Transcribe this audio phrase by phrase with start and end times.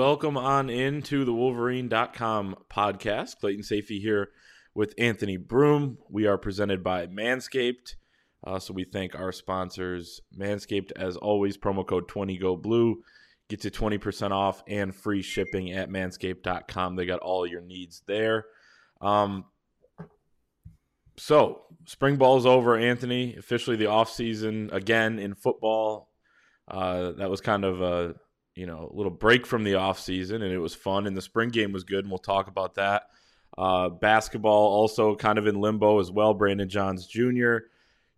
[0.00, 3.36] Welcome on into the Wolverine.com podcast.
[3.38, 4.30] Clayton Sayfie here
[4.74, 5.98] with Anthony Broome.
[6.08, 7.96] We are presented by Manscaped.
[8.42, 12.94] Uh, so we thank our sponsors, Manscaped, as always, promo code 20GoBlue.
[13.50, 16.96] Get to 20% off and free shipping at manscaped.com.
[16.96, 18.46] They got all your needs there.
[19.02, 19.44] Um,
[21.18, 23.36] so, spring ball's over, Anthony.
[23.36, 26.08] Officially the off season again in football.
[26.66, 28.14] Uh, that was kind of a
[28.60, 31.06] you know a little break from the off season, and it was fun.
[31.06, 33.04] And the spring game was good, and we'll talk about that.
[33.56, 36.34] Uh, basketball also kind of in limbo as well.
[36.34, 37.56] Brandon Johns Jr.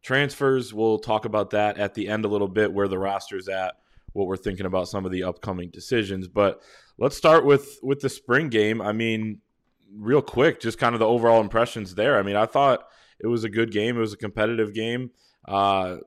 [0.03, 3.77] Transfers, we'll talk about that at the end a little bit, where the roster's at,
[4.15, 6.27] what we're thinking about some of the upcoming decisions.
[6.27, 6.61] But
[6.99, 8.83] let's start with with the spring game.
[8.83, 9.43] I mean,
[9.97, 12.19] real quick, just kind of the overall impressions there.
[12.19, 12.89] I mean, I thought
[13.21, 13.97] it was a good game.
[13.97, 15.13] It was a competitive game.
[15.47, 15.99] Uh,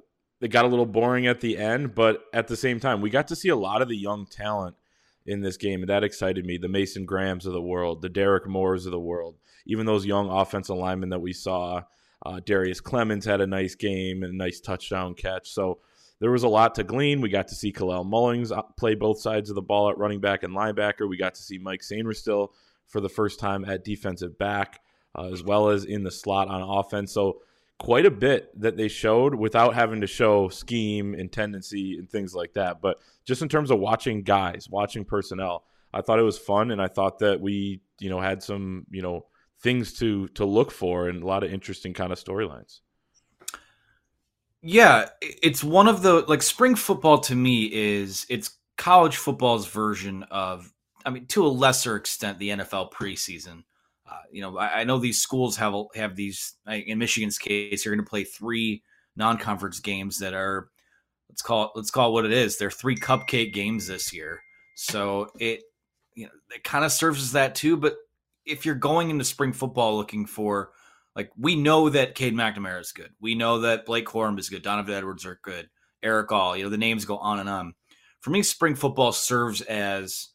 [0.42, 3.28] it got a little boring at the end, but at the same time, we got
[3.30, 4.76] to see a lot of the young talent
[5.26, 6.58] in this game, and that excited me.
[6.58, 10.30] The Mason Grahams of the world, the Derrick Moores of the world, even those young
[10.30, 11.82] offensive linemen that we saw.
[12.26, 15.50] Uh, Darrius Clemons had a nice game and a nice touchdown catch.
[15.50, 15.80] So
[16.20, 17.22] there was a lot to glean.
[17.22, 20.22] We got to see Kalel Mullings uh, play both sides of the ball at running
[20.22, 21.08] back and linebacker.
[21.08, 22.50] We got to see Mike Sainristil
[22.88, 24.80] for the first time at defensive back,
[25.18, 27.12] uh, as well as in the slot on offense.
[27.12, 27.42] So
[27.78, 32.34] quite a bit that they showed without having to show scheme and tendency and things
[32.34, 32.82] like that.
[32.82, 36.82] But just in terms of watching guys, watching personnel, I thought it was fun, and
[36.82, 39.26] I thought that we, you know, had some, you know,
[39.62, 42.82] things to to look for and a lot of interesting kind of storylines.
[44.62, 50.24] Yeah, it's one of the like spring football to me is it's college football's version
[50.24, 50.74] of
[51.06, 53.64] I mean to a lesser extent the NFL preseason.
[54.16, 57.84] Uh, you know, I, I, know these schools have have these in Michigan's case.
[57.84, 58.82] You're going to play three
[59.18, 60.70] non-conference games that are
[61.30, 62.58] let's call it let's call it what it is.
[62.58, 64.42] They're three cupcake games this year,
[64.76, 65.64] so it
[66.14, 67.76] you know it kind of serves as that too.
[67.76, 67.96] But
[68.46, 70.72] if you're going into spring football looking for
[71.16, 73.12] like we know that Cade McNamara is good.
[73.20, 74.64] We know that Blake Corum is good.
[74.64, 75.70] Donovan Edwards are good.
[76.04, 77.74] Erick All, you know, the names go on and on.
[78.22, 80.30] For me, spring football serves as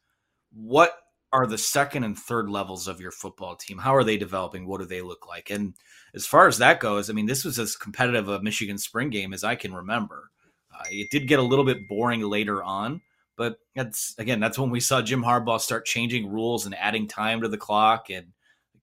[0.53, 0.93] what
[1.33, 3.79] are the second and third levels of your football team?
[3.79, 4.67] How are they developing?
[4.67, 5.51] What do they look like?
[5.51, 5.75] And
[6.15, 9.33] as far as that goes, I mean, this was as competitive a Michigan spring game
[9.33, 10.31] as I can remember.
[10.75, 13.01] Uh, it did get a little bit boring later on,
[13.37, 17.43] but that's again, that's when we saw Jim Harbaugh start changing rules and adding time
[17.43, 18.27] to the clock and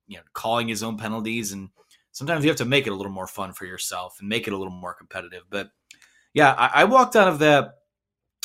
[0.07, 1.51] you know calling his own penalties.
[1.51, 1.69] And
[2.11, 4.53] sometimes you have to make it a little more fun for yourself and make it
[4.53, 5.43] a little more competitive.
[5.49, 5.69] But
[6.33, 7.73] yeah, I, I walked out of that.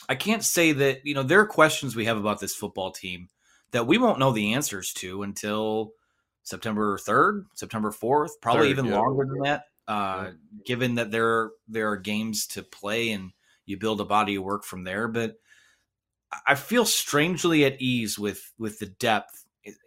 [0.09, 3.29] I can't say that you know there are questions we have about this football team
[3.73, 5.93] that we won't know the answers to until
[6.43, 8.99] September 3rd, September 4th, probably 3rd, even yeah.
[8.99, 9.65] longer than that.
[9.89, 10.31] Uh,
[10.65, 13.33] given that there there are games to play and
[13.67, 15.35] you build a body of work from there, but
[16.47, 19.45] I feel strangely at ease with with the depth.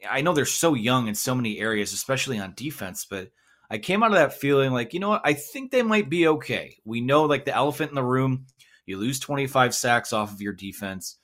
[0.09, 3.31] I know they're so young in so many areas, especially on defense, but
[3.69, 6.27] I came out of that feeling like, you know what, I think they might be
[6.27, 6.77] okay.
[6.85, 8.45] We know like the elephant in the room,
[8.85, 11.17] you lose 25 sacks off of your defense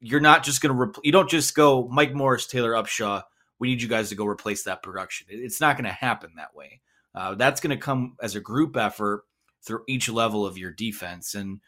[0.00, 3.22] you're not just going to rep- you don't just go Mike Morris, Taylor Upshaw.
[3.58, 5.26] We need you guys to go replace that production.
[5.30, 6.80] It's not going to happen that way.
[7.14, 9.24] Uh, that's going to come as a group effort
[9.64, 11.34] through each level of your defense.
[11.34, 11.60] And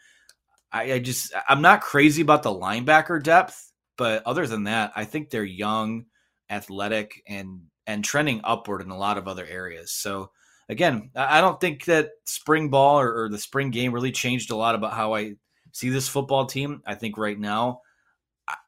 [0.72, 5.04] I, I just I'm not crazy about the linebacker depth, but other than that, I
[5.04, 6.06] think they're young,
[6.48, 9.90] athletic, and and trending upward in a lot of other areas.
[9.90, 10.30] So
[10.68, 14.56] again, I don't think that spring ball or, or the spring game really changed a
[14.56, 15.34] lot about how I
[15.72, 16.82] see this football team.
[16.86, 17.80] I think right now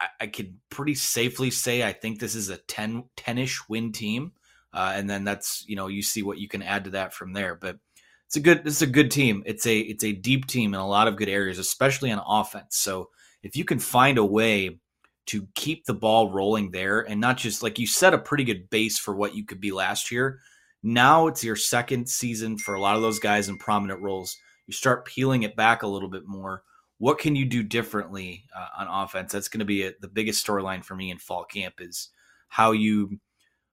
[0.00, 4.32] I, I could pretty safely say I think this is a 10 10ish win team.
[4.74, 7.32] Uh, and then that's you know you see what you can add to that from
[7.32, 7.54] there.
[7.54, 7.78] But
[8.26, 9.42] it's a good it's a good team.
[9.44, 12.78] It's a it's a deep team in a lot of good areas, especially on offense.
[12.78, 13.10] So
[13.42, 14.78] if you can find a way
[15.26, 18.68] to keep the ball rolling there and not just like you set a pretty good
[18.70, 20.40] base for what you could be last year.
[20.82, 24.36] Now it's your second season for a lot of those guys in prominent roles.
[24.66, 26.64] You start peeling it back a little bit more
[27.02, 29.32] what can you do differently uh, on offense?
[29.32, 32.10] That's going to be a, the biggest storyline for me in fall camp is
[32.46, 33.18] how you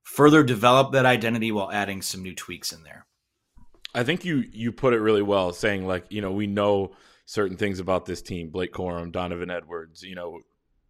[0.01, 3.05] further develop that identity while adding some new tweaks in there.
[3.93, 6.95] I think you you put it really well, saying like you know we know
[7.25, 10.01] certain things about this team: Blake Corum, Donovan Edwards.
[10.01, 10.39] You know,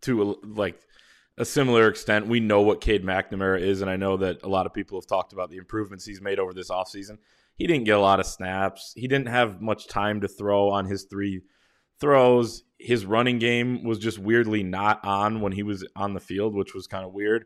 [0.04, 0.80] to like
[1.38, 4.66] a similar extent, we know what Cade McNamara is, and I know that a lot
[4.66, 7.18] of people have talked about the improvements he's made over this offseason.
[7.58, 8.94] He didn't get a lot of snaps.
[8.96, 11.42] He didn't have much time to throw on his three
[12.00, 12.64] throws.
[12.78, 16.74] His running game was just weirdly not on when he was on the field, which
[16.74, 17.46] was kind of weird.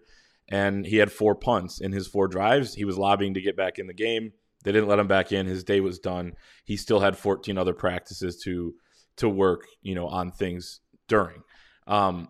[0.50, 2.76] And he had four punts in his four drives.
[2.76, 4.34] He was lobbying to get back in the game.
[4.64, 5.46] They didn't let him back in.
[5.46, 6.34] His day was done.
[6.64, 8.74] He still had 14 other practices to
[9.18, 11.44] to work, you know, on things during.
[11.86, 12.30] Um,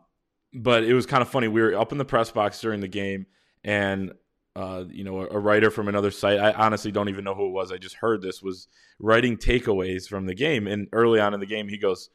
[0.53, 1.47] but it was kind of funny.
[1.47, 3.25] We were up in the press box during the game,
[3.63, 4.13] and
[4.55, 6.39] uh, you know, a, a, writer from another site.
[6.39, 7.71] I honestly don't even know who it was.
[7.71, 8.67] I just heard this was
[8.99, 10.67] writing takeaways from the game.
[10.67, 12.09] And early on in the game, he goes,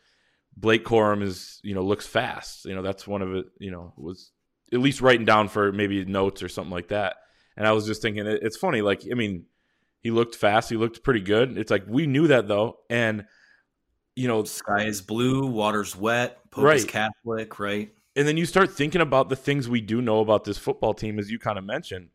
[0.56, 2.64] "Blake Corum is, you know, looks fast.
[2.64, 3.46] You know, that's one of it.
[3.58, 4.30] You know, was
[4.72, 7.16] at least writing down for maybe notes or something like that."
[7.56, 8.82] And I was just thinking, it's funny.
[8.82, 9.46] Like, I mean,
[10.00, 10.70] he looked fast.
[10.70, 11.58] He looked pretty good.
[11.58, 13.26] It's like we knew that though, and
[14.14, 16.76] you know, sky is blue, water's wet, Pope right.
[16.76, 17.92] is Catholic, right?
[18.14, 21.18] And then you start thinking about the things we do know about this football team,
[21.18, 22.08] as you kind of mentioned.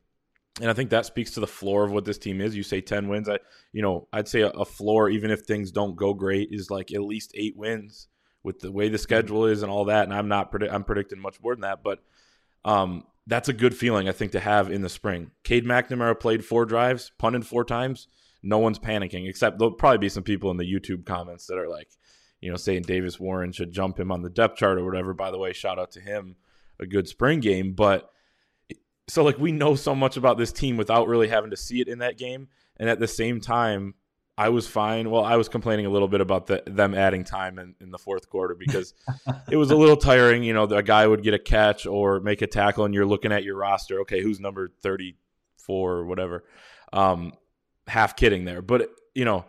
[0.62, 2.56] And I think that speaks to the floor of what this team is.
[2.56, 3.28] You say 10 wins.
[3.28, 3.40] I,
[3.72, 6.92] you know, I'd say a, a floor, even if things don't go great, is like
[6.94, 8.08] at least eight wins
[8.44, 10.04] with the way the schedule is and all that.
[10.04, 11.82] And I'm not, predi- I'm predicting much more than that.
[11.84, 12.04] But
[12.66, 15.32] um, that's a good feeling, I think, to have in the spring.
[15.44, 18.08] Cade McNamara played four drives, punted four times.
[18.44, 21.70] No one's panicking, except there'll probably be some people in the YouTube comments that are
[21.70, 21.88] like,
[22.42, 25.14] you know, saying Davis Warren should jump him on the depth chart or whatever.
[25.14, 26.36] By the way, shout out to him,
[26.80, 27.72] a good spring game.
[27.72, 28.12] But
[29.08, 31.88] so like we know so much about this team without really having to see it
[31.88, 32.48] in that game.
[32.78, 33.96] And at the same time,
[34.38, 35.12] I was fine.
[35.12, 38.00] Well, I was complaining a little bit about the, them adding time in, in the
[38.00, 38.94] fourth quarter because
[39.52, 40.44] it was a little tiring.
[40.44, 43.32] You know, a guy would get a catch or make a tackle, and you're looking
[43.32, 44.02] at your roster.
[44.02, 46.46] Okay, who's number 34 or whatever?
[46.92, 47.34] Um,
[47.88, 48.64] half kidding there.
[48.64, 49.46] But, you know,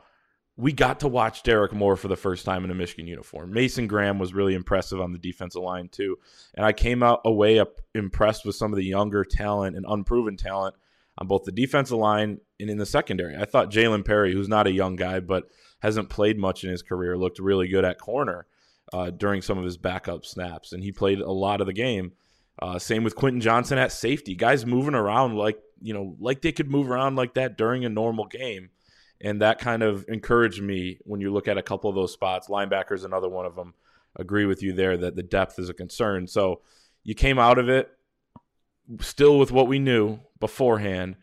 [0.56, 3.52] we got to watch Derrick Moore for the first time in a Michigan uniform.
[3.52, 6.18] Mason Graham was really impressive on the defensive line too,
[6.54, 10.36] and I came out away up impressed with some of the younger talent and unproven
[10.36, 10.76] talent
[11.18, 13.36] on both the defensive line and in the secondary.
[13.36, 15.48] I thought Jalen Perry, who's not a young guy but
[15.80, 18.46] hasn't played much in his career, looked really good at corner
[18.92, 22.12] uh, during some of his backup snaps, and he played a lot of the game.
[22.62, 24.36] Uh, same with Quinten Johnson at safety.
[24.36, 27.88] Guys moving around like you know, like they could move around like that during a
[27.88, 28.70] normal game
[29.24, 32.48] and that kind of encouraged me when you look at a couple of those spots.
[32.48, 33.72] Linebackers, another one of them.
[34.16, 36.28] Agree with you there that the depth is a concern.
[36.28, 36.60] So
[37.02, 37.90] you came out of it
[39.00, 41.16] still with what we knew beforehand,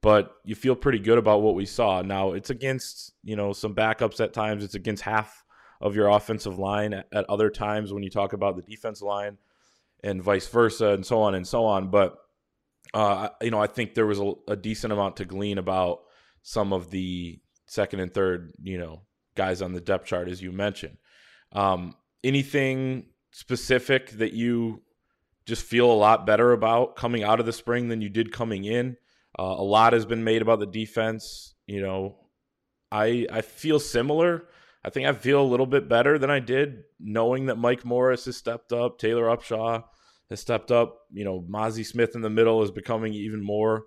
[0.00, 2.00] but you feel pretty good about what we saw.
[2.00, 4.62] Now it's against you know some backups at times.
[4.62, 5.44] It's against half
[5.80, 9.36] of your offensive line at, at other times when you talk about the defense line
[10.02, 11.90] and vice versa and so on and so on.
[11.90, 12.16] But
[12.94, 16.02] uh, you know I think there was a, a decent amount to glean about
[16.42, 19.02] some of the second and third, you know,
[19.36, 20.96] guys on the depth chart, as you mentioned.
[21.52, 21.94] Um,
[22.24, 24.82] anything specific that you
[25.46, 28.64] just feel a lot better about coming out of the spring than you did coming
[28.64, 28.96] in?
[29.38, 31.54] Uh, a lot has been made about the defense.
[31.66, 32.16] You know,
[32.90, 34.44] I I feel similar.
[34.84, 38.24] I think I feel a little bit better than I did knowing that Mike Morris
[38.24, 39.84] has stepped up, Taylor Upshaw
[40.30, 41.00] has stepped up.
[41.12, 43.84] You know, Mazi Smith in the middle is becoming even more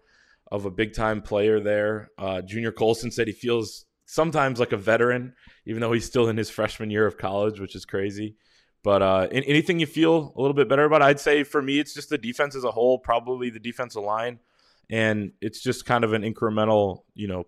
[0.51, 2.09] of a big time player there.
[2.17, 5.33] Uh, Junior Colson said he feels sometimes like a veteran,
[5.65, 8.35] even though he's still in his freshman year of college, which is crazy.
[8.83, 11.01] But uh, anything you feel a little bit better about?
[11.01, 14.39] I'd say for me, it's just the defense as a whole, probably the defensive line,
[14.89, 17.45] and it's just kind of an incremental, you know,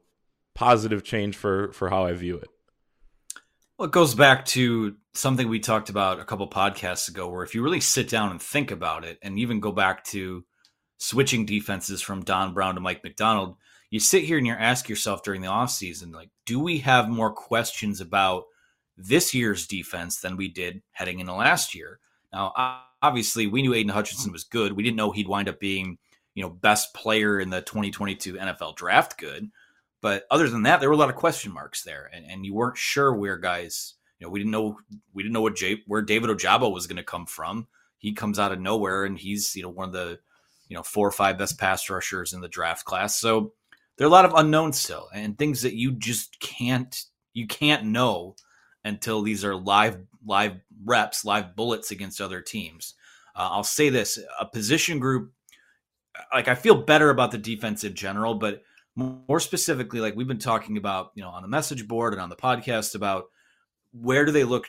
[0.54, 2.50] positive change for for how I view it.
[3.78, 7.56] Well, it goes back to something we talked about a couple podcasts ago, where if
[7.56, 10.46] you really sit down and think about it, and even go back to
[11.04, 13.58] switching defenses from Don Brown to Mike Macdonald,
[13.90, 17.34] you sit here and you ask yourself during the offseason, like, do we have more
[17.34, 18.46] questions about
[18.96, 22.00] this year's defense than we did heading into last year?
[22.32, 22.54] Now,
[23.02, 24.72] obviously, we knew Aidan Hutchinson was good.
[24.72, 25.98] We didn't know he'd wind up being,
[26.36, 29.52] you know, best player in the 2022 NFL draft good.
[30.02, 32.54] But other than that, there were a lot of question marks there, and, and you
[32.54, 34.78] weren't sure where guys, you know, we didn't know
[35.14, 37.68] we didn't know what Jay, where David Ojabo was going to come from.
[37.98, 40.20] He comes out of nowhere, and he's you know one of the
[40.68, 43.20] you know, four or five best pass rushers in the draft class.
[43.20, 43.54] So
[43.98, 47.04] there are a lot of unknowns still and things that you just can't
[47.34, 48.36] you can't know
[48.84, 52.96] until these are live live reps, live bullets against other teams.
[53.36, 55.32] Uh, I'll say this: a position group,
[56.34, 58.64] like I feel better about the defense in general, but
[58.96, 62.30] more specifically, like we've been talking about, you know, on the message board and on
[62.30, 63.26] the podcast about
[63.92, 64.68] where do they look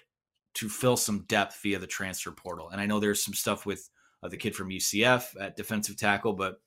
[0.55, 2.71] to fill some depth via the transfer portal.
[2.71, 3.91] And I know there's some stuff with
[4.25, 6.61] uh, the kid from UCF at defensive tackle, but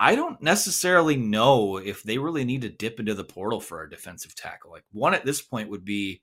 [0.00, 3.90] I don't necessarily know if they really need to dip into the portal for a
[3.90, 4.70] defensive tackle.
[4.70, 6.22] Like one at this point would be,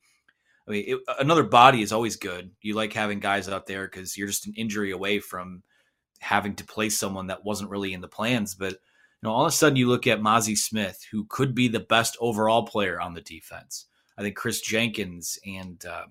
[0.68, 2.52] I mean, it, another body is always good.
[2.62, 5.64] You like having guys out there because you're just an injury away from
[6.20, 8.56] having to play someone that wasn't really in the plans.
[8.56, 8.78] But you
[9.24, 12.18] know, all of a sudden you look at Mazi Smith, who could be the best
[12.20, 13.88] overall player on the defense.
[14.18, 16.06] I think Chris Jenkins and uh,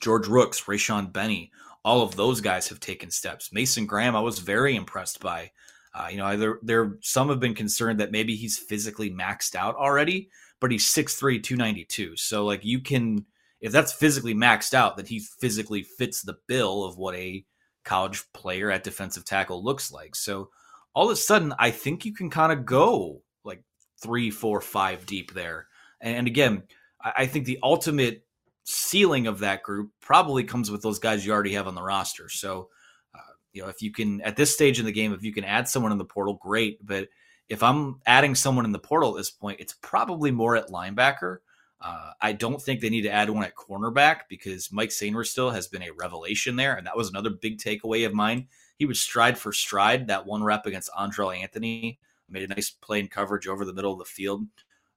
[0.00, 1.50] George Rooks, Rayshaun Benny,
[1.86, 3.52] all of those guys have taken steps.
[3.52, 5.52] Mason Graham, I was very impressed by.
[5.94, 9.76] Uh, you know, there there some have been concerned that maybe he's physically maxed out
[9.76, 10.28] already,
[10.60, 12.16] but he's 6'3", 292.
[12.16, 13.24] So like you can
[13.60, 17.44] if that's physically maxed out, that he physically fits the bill of what a
[17.84, 20.14] college player at defensive tackle looks like.
[20.16, 20.50] So
[20.92, 23.62] all of a sudden, I think you can kind of go like
[24.02, 25.68] three, four, five deep there.
[26.00, 26.64] And again,
[27.00, 28.25] I think the ultimate
[28.66, 32.28] ceiling of that group probably comes with those guys you already have on the roster.
[32.28, 32.68] So,
[33.14, 35.44] uh, you know, if you can at this stage in the game, if you can
[35.44, 36.84] add someone in the portal, great.
[36.84, 37.08] But
[37.48, 41.38] if I'm adding someone in the portal at this point, it's probably more at linebacker.
[41.80, 45.68] Uh, I don't think they need to add one at cornerback because Mike Sainristil has
[45.68, 48.48] been a revelation there, and that was another big takeaway of mine.
[48.78, 52.98] He was stride for stride that one rep against Andrel Anthony, made a nice play
[52.98, 54.46] in coverage over the middle of the field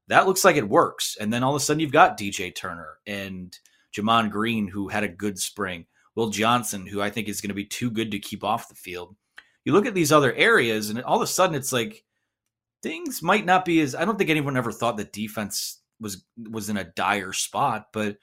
[0.09, 1.17] that looks like it works.
[1.19, 3.57] And then all of a sudden you've got DJ Turner and
[3.95, 5.85] Gemon Green, who had a good spring.
[6.15, 8.75] Will Johnson, who I think is going to be too good to keep off the
[8.75, 9.15] field.
[9.63, 12.03] You look at these other areas, and all of a sudden it's like
[12.81, 13.95] things might not be as.
[13.95, 18.17] I don't think anyone ever thought that defense was was in a dire spot, but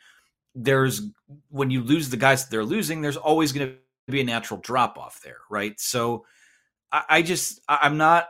[0.54, 1.02] there's
[1.50, 4.60] when you lose the guys that they're losing, there's always going to be a natural
[4.60, 5.78] drop off there, right?
[5.78, 6.26] So
[6.90, 8.28] I, I just I'm not.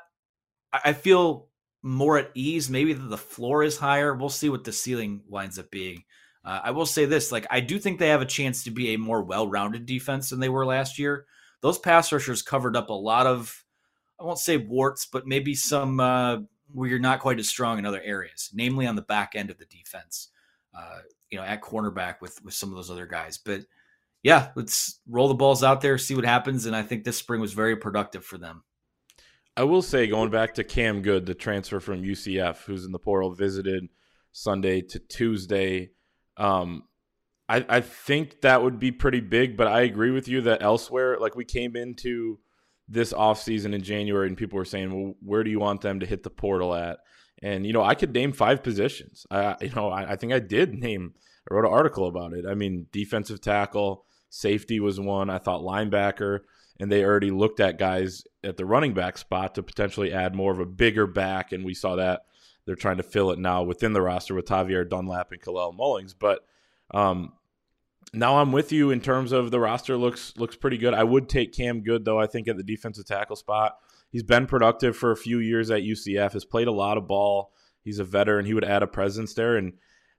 [0.72, 1.48] I feel
[1.86, 2.68] more at ease.
[2.68, 4.12] Maybe the floor is higher.
[4.12, 6.02] We'll see what the ceiling winds up being.
[6.44, 8.92] Uh, I will say this: like I do think they have a chance to be
[8.92, 11.26] a more well-rounded defense than they were last year.
[11.60, 13.64] Those pass rushers covered up a lot of,
[14.20, 16.38] I won't say warts, but maybe some uh,
[16.72, 19.58] where you're not quite as strong in other areas, namely on the back end of
[19.58, 20.28] the defense.
[20.76, 20.98] Uh,
[21.30, 23.38] you know, at cornerback with with some of those other guys.
[23.38, 23.62] But
[24.22, 26.66] yeah, let's roll the balls out there, see what happens.
[26.66, 28.64] And I think this spring was very productive for them.
[29.56, 32.98] I will say, going back to Cam Goode, the transfer from UCF, who's in the
[32.98, 33.88] portal, visited
[34.32, 35.90] Sunday to Tuesday.
[36.36, 36.82] Um,
[37.48, 41.16] I, I think that would be pretty big, but I agree with you that elsewhere,
[41.18, 42.38] like we came into
[42.88, 46.06] this offseason in January and people were saying, well, where do you want them to
[46.06, 46.98] hit the portal at?
[47.42, 49.26] And, you know, I could name five positions.
[49.30, 51.14] I, you know, I, I think I did name,
[51.50, 52.44] I wrote an article about it.
[52.48, 55.30] I mean, defensive tackle, safety was one.
[55.30, 56.40] I thought linebacker
[56.78, 60.52] and they already looked at guys at the running back spot to potentially add more
[60.52, 62.23] of a bigger back, and we saw that
[62.66, 66.14] they're trying to fill it now within the roster with Tavierre Dunlap and Kalel Mullings.
[66.18, 66.40] But
[66.92, 67.33] um,
[68.12, 70.95] now I'm with you in terms of the roster looks looks pretty good.
[70.95, 72.21] I would take Cam Goode though.
[72.21, 73.76] I think at the defensive tackle spot,
[74.11, 76.33] he's been productive for a few years at UCF.
[76.33, 77.52] Has played a lot of ball.
[77.83, 78.47] He's a veteran.
[78.47, 79.75] He would add a presence there, and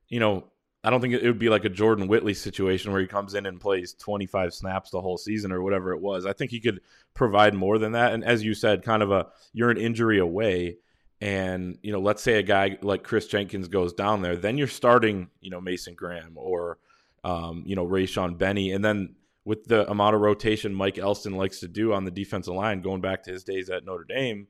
[0.07, 0.45] you know
[0.83, 3.45] I don't think it would be like a Jordan Whittley situation where he comes in
[3.45, 6.25] and plays 25 snaps the whole season or whatever it was.
[6.25, 6.81] I think he could
[7.13, 8.13] provide more than that.
[8.13, 10.77] And as you said, kind of a you're an injury away.
[11.19, 14.67] And, you know, let's say a guy like Chris Jenkins goes down there, then you're
[14.67, 16.77] starting, you know, Mason Graham or,
[17.23, 18.71] um, you know, Rayshaun Benny.
[18.71, 22.53] And then with the amount of rotation Mike Elston likes to do on the defensive
[22.53, 24.47] line, going back to his days at Notre Dame,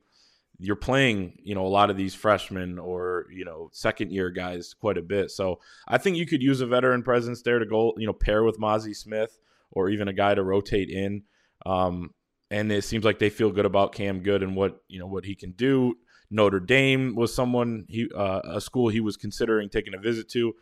[0.59, 4.73] you're playing, you know, a lot of these freshmen or, you know, second year guys
[4.73, 5.29] quite a bit.
[5.29, 8.43] So I think you could use a veteran presence there to go, you know, pair
[8.43, 9.37] with Mazi Smith
[9.71, 11.23] or even a guy to rotate in.
[11.65, 12.11] Um,
[12.49, 15.25] and it seems like they feel good about Cam Goode and what, you know, what
[15.25, 15.95] he can do.
[16.29, 20.53] Notre Dame was someone he uh, a school he was considering taking a visit to.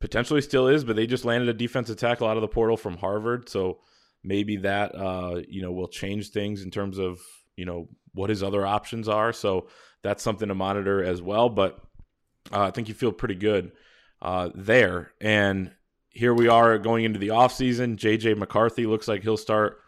[0.00, 2.96] Potentially still is, but they just landed a defensive tackle out of the portal from
[2.96, 3.48] Harvard.
[3.50, 3.80] So
[4.22, 7.20] maybe that uh, you know will change things in terms of
[7.56, 9.32] you know what his other options are.
[9.32, 9.68] So
[10.02, 11.48] that's something to monitor as well.
[11.48, 11.78] But
[12.52, 13.72] uh, I think you feel pretty good
[14.22, 15.12] uh, there.
[15.20, 15.72] And
[16.10, 17.96] here we are going into the offseason.
[17.96, 19.80] JJ McCarthy looks like he'll start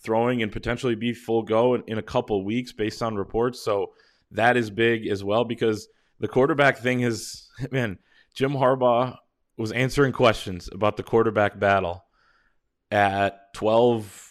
[0.00, 3.60] throwing and potentially be full go in, in a couple weeks based on reports.
[3.60, 3.92] So
[4.30, 5.88] that is big as well because
[6.20, 7.98] the quarterback thing is, man,
[8.34, 9.16] Jim Harbaugh
[9.56, 12.04] was answering questions about the quarterback battle
[12.90, 14.27] at 12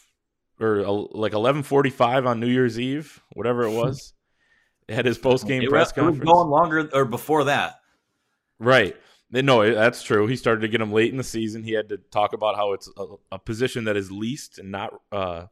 [0.60, 4.14] or like 11:45 on New Year's Eve, whatever it was.
[4.90, 6.24] had his post game press conference.
[6.24, 7.80] going longer or before that.
[8.60, 8.96] Right.
[9.30, 10.28] No, that's true.
[10.28, 11.64] He started to get him late in the season.
[11.64, 14.94] He had to talk about how it's a, a position that is leased and not
[15.12, 15.48] uh,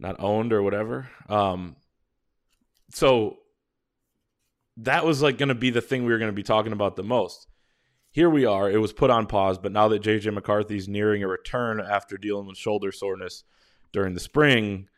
[0.00, 1.08] not owned or whatever.
[1.28, 1.76] Um,
[2.90, 3.38] so
[4.78, 6.96] that was like going to be the thing we were going to be talking about
[6.96, 7.46] the most.
[8.10, 8.68] Here we are.
[8.68, 12.46] It was put on pause, but now that JJ McCarthy's nearing a return after dealing
[12.46, 13.44] with shoulder soreness,
[13.92, 14.88] during the spring,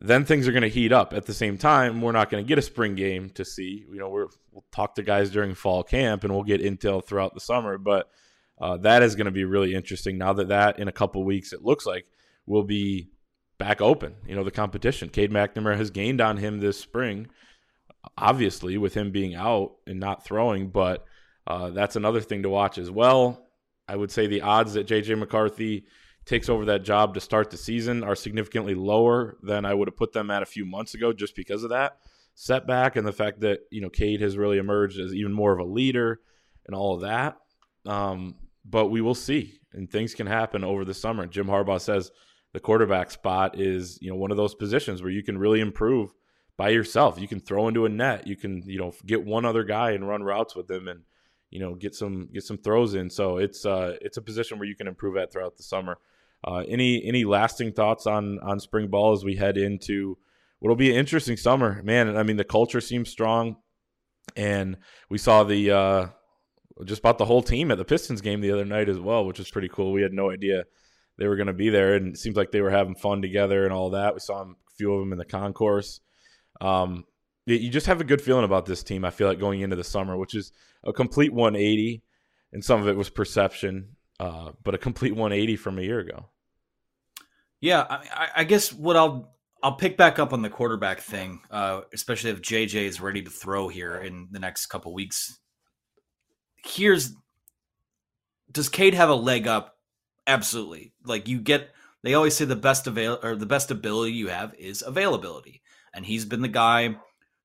[0.00, 1.12] then things are going to heat up.
[1.12, 3.84] At the same time, we're not going to get a spring game to see.
[3.90, 7.34] You know, we will talk to guys during fall camp and we'll get intel throughout
[7.34, 7.78] the summer.
[7.78, 8.10] But
[8.60, 11.52] uh, that is going to be really interesting now that that in a couple weeks
[11.52, 12.06] it looks like
[12.46, 13.08] will be
[13.58, 14.14] back open.
[14.26, 15.08] You know, the competition.
[15.08, 17.28] Cade McNamara has gained on him this spring,
[18.18, 21.04] obviously, with him being out and not throwing, but
[21.46, 23.46] uh, that's another thing to watch as well.
[23.88, 25.84] I would say the odds that JJ McCarthy
[26.30, 29.96] takes over that job to start the season are significantly lower than I would have
[29.96, 31.98] put them at a few months ago just because of that
[32.36, 35.58] setback and the fact that, you know, Cade has really emerged as even more of
[35.58, 36.20] a leader
[36.66, 37.36] and all of that.
[37.84, 41.26] Um, but we will see, and things can happen over the summer.
[41.26, 42.12] Jim Harbaugh says
[42.52, 46.14] the quarterback spot is, you know, one of those positions where you can really improve
[46.56, 47.20] by yourself.
[47.20, 48.28] You can throw into a net.
[48.28, 51.00] You can, you know, get one other guy and run routes with them and,
[51.50, 53.10] you know, get some get some throws in.
[53.10, 55.98] So it's uh it's a position where you can improve at throughout the summer.
[56.42, 60.16] Uh, any any lasting thoughts on on spring ball as we head into
[60.58, 62.16] what'll be an interesting summer, man?
[62.16, 63.56] I mean, the culture seems strong,
[64.36, 64.78] and
[65.08, 66.06] we saw the uh,
[66.84, 69.38] just about the whole team at the Pistons game the other night as well, which
[69.38, 69.92] was pretty cool.
[69.92, 70.64] We had no idea
[71.18, 73.64] they were going to be there, and it seems like they were having fun together
[73.64, 74.14] and all that.
[74.14, 76.00] We saw a few of them in the concourse.
[76.60, 77.04] Um,
[77.46, 79.04] you just have a good feeling about this team.
[79.04, 80.52] I feel like going into the summer, which is
[80.84, 82.02] a complete 180,
[82.52, 86.26] and some of it was perception, uh, but a complete 180 from a year ago.
[87.58, 91.82] Yeah, I, I, guess what I'll I'll pick back up on the quarterback thing, uh,
[91.94, 95.38] especially if JJ is ready to throw here in the next couple weeks.
[96.66, 97.14] Here's
[98.52, 99.78] does Cade have a leg up?
[100.26, 100.92] Absolutely.
[101.02, 101.70] Like you get,
[102.02, 105.62] they always say the best avail or the best ability you have is availability,
[105.94, 106.94] and he's been the guy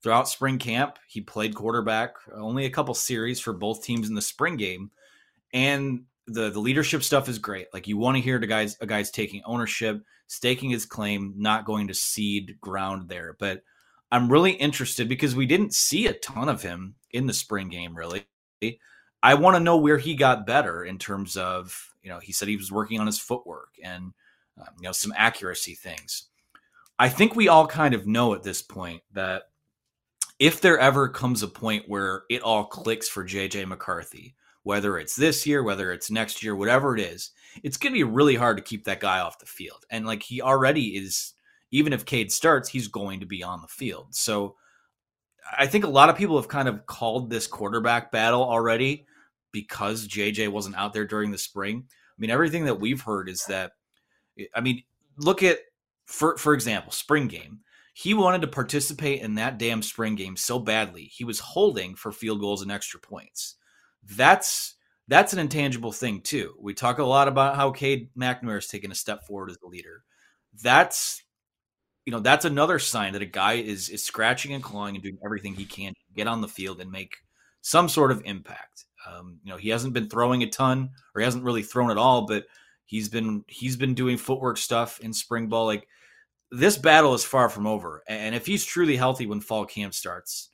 [0.04, 1.00] throughout spring camp.
[1.08, 4.92] He played quarterback only a couple series for both teams in the spring game,
[5.54, 7.68] and the the leadership stuff is great.
[7.74, 11.66] Like you want to hear the guys a guy's taking ownership, staking his claim, not
[11.66, 13.36] going to cede ground there.
[13.40, 13.62] But
[14.12, 17.96] I'm really interested because we didn't see a ton of him in the spring game.
[17.96, 18.26] Really,
[19.22, 22.48] I want to know where he got better in terms of you know he said
[22.48, 24.14] he was working on his footwork and
[24.60, 26.28] um, you know some accuracy things.
[26.98, 29.44] I think we all kind of know at this point that
[30.40, 34.36] if there ever comes a point where it all clicks for JJ McCarthy,
[34.66, 37.30] whether it's this year, whether it's next year, whatever it is,
[37.64, 39.86] it's going to be really hard to keep that guy off the field.
[39.92, 41.34] And like he already is,
[41.70, 44.08] even if Cade starts, he's going to be on the field.
[44.16, 44.56] So
[45.56, 49.06] I think a lot of people have kind of called this quarterback battle already
[49.52, 51.84] because JJ wasn't out there during the spring.
[51.88, 53.74] I mean, everything that we've heard is that,
[54.56, 54.82] I mean,
[55.18, 55.60] look at,
[56.08, 57.60] for, for example, spring game
[57.98, 61.04] he wanted to participate in that damn spring game so badly.
[61.04, 63.56] He was holding for field goals and extra points.
[64.12, 64.76] That's
[65.08, 66.56] that's an intangible thing too.
[66.60, 69.68] We talk a lot about how Cade McNamara has taken a step forward as a
[69.68, 70.04] leader.
[70.64, 71.22] That's
[72.06, 75.18] you know that's another sign that a guy is is scratching and clawing and doing
[75.24, 77.18] everything he can to get on the field and make
[77.62, 78.86] some sort of impact.
[79.08, 81.98] Um, you know he hasn't been throwing a ton or he hasn't really thrown at
[81.98, 82.46] all, but
[82.86, 85.66] he's been he's been doing footwork stuff in spring ball.
[85.66, 85.88] Like
[86.52, 88.04] this battle is far from over.
[88.08, 90.50] And if he's truly healthy when fall camp starts,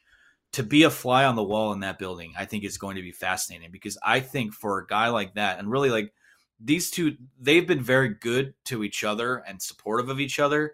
[0.53, 3.01] to be a fly on the wall in that building, I think is going to
[3.01, 6.13] be fascinating because I think for a guy like that, and really like
[6.59, 10.73] these two, they've been very good to each other and supportive of each other,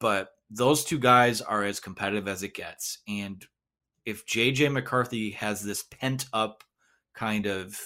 [0.00, 2.98] but those two guys are as competitive as it gets.
[3.08, 3.44] And
[4.04, 6.64] if JJ McCarthy has this pent up
[7.14, 7.80] kind of,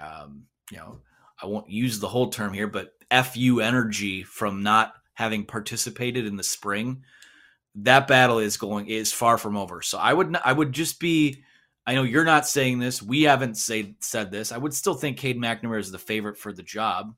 [0.00, 1.00] um, you know,
[1.42, 6.36] I won't use the whole term here, but FU energy from not having participated in
[6.36, 7.02] the spring,
[7.76, 9.82] that battle is going is far from over.
[9.82, 11.42] So I would I would just be
[11.86, 13.02] I know you're not saying this.
[13.02, 14.52] We haven't say, said this.
[14.52, 17.14] I would still think Cade McNamara is the favorite for the job,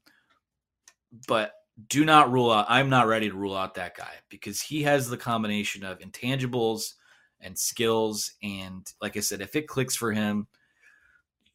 [1.29, 1.53] but
[1.89, 2.67] do not rule out.
[2.69, 6.95] I'm not ready to rule out that guy because he has the combination of intangibles
[7.41, 8.33] and skills.
[8.43, 10.49] And like I said, if it clicks for him,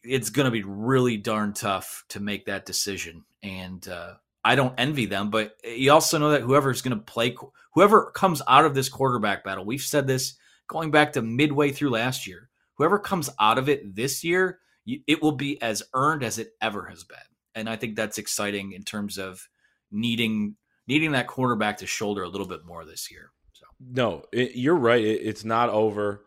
[0.03, 3.25] it's going to be really darn tough to make that decision.
[3.43, 7.35] And uh, I don't envy them, but you also know that whoever's going to play,
[7.73, 10.35] whoever comes out of this quarterback battle, we've said this
[10.67, 15.21] going back to midway through last year, whoever comes out of it this year, it
[15.21, 17.17] will be as earned as it ever has been.
[17.53, 19.47] And I think that's exciting in terms of
[19.91, 20.55] needing
[20.87, 23.31] needing that quarterback to shoulder a little bit more this year.
[23.53, 25.03] So no, it, you're right.
[25.03, 26.25] It, it's not over.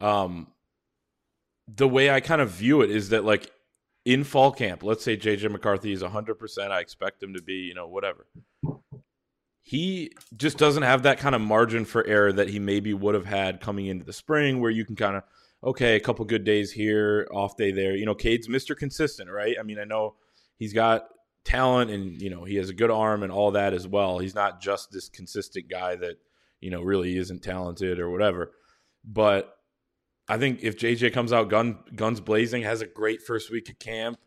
[0.00, 0.48] Um,
[1.66, 3.50] the way I kind of view it is that like
[4.04, 7.74] in fall camp, let's say JJ McCarthy is 100%, I expect him to be, you
[7.74, 8.26] know, whatever.
[9.62, 13.24] He just doesn't have that kind of margin for error that he maybe would have
[13.24, 15.22] had coming into the spring where you can kind of
[15.64, 17.96] okay, a couple good days here, off day there.
[17.96, 18.76] You know, Cade's Mr.
[18.76, 19.56] Consistent, right?
[19.58, 20.14] I mean, I know
[20.58, 21.08] he's got
[21.44, 24.18] talent and, you know, he has a good arm and all that as well.
[24.18, 26.16] He's not just this consistent guy that,
[26.60, 28.52] you know, really isn't talented or whatever.
[29.04, 29.56] But
[30.28, 33.78] I think if JJ comes out gun guns blazing, has a great first week of
[33.78, 34.18] camp,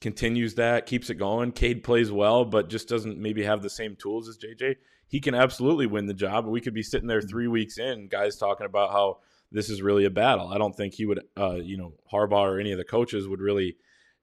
[0.00, 1.52] continues that, keeps it going.
[1.52, 4.76] Cade plays well, but just doesn't maybe have the same tools as JJ.
[5.06, 6.46] He can absolutely win the job.
[6.46, 9.18] We could be sitting there three weeks in, guys talking about how
[9.50, 10.48] this is really a battle.
[10.48, 13.40] I don't think he would, uh, you know, Harbaugh or any of the coaches would
[13.40, 13.76] really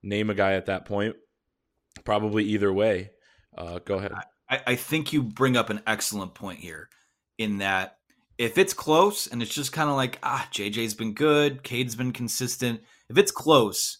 [0.03, 1.15] name a guy at that point.
[2.03, 3.09] Probably either way.
[3.57, 4.13] Uh, go ahead.
[4.47, 6.89] I, I think you bring up an excellent point here
[7.37, 7.94] in that
[8.37, 12.11] if it's close and it's just kind of like, ah, JJ's been good, Cade's been
[12.11, 12.81] consistent.
[13.09, 13.99] If it's close,